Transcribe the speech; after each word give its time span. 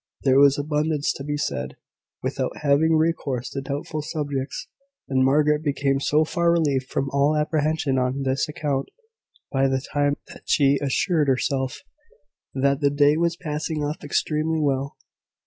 There 0.23 0.39
was 0.39 0.57
abundance 0.57 1.13
to 1.13 1.23
be 1.23 1.37
said, 1.37 1.77
without 2.23 2.61
having 2.63 2.95
recourse 2.95 3.51
to 3.51 3.61
doubtful 3.61 4.01
subjects; 4.01 4.67
and 5.07 5.23
Margaret 5.23 5.61
became 5.61 5.99
so 5.99 6.25
far 6.25 6.51
relieved 6.51 6.87
from 6.87 7.07
all 7.11 7.37
apprehension 7.37 7.99
on 7.99 8.23
this 8.23 8.49
account, 8.49 8.89
by 9.51 9.67
the 9.67 9.85
time 9.93 10.15
the 10.25 10.41
cheese 10.43 10.77
appeared, 10.77 10.77
that 10.79 10.79
she 10.79 10.79
assured 11.11 11.27
herself 11.27 11.81
that 12.55 12.81
the 12.81 12.89
day 12.89 13.15
was 13.15 13.35
passing 13.37 13.83
off 13.83 14.03
extremely 14.03 14.59
well. 14.59 14.97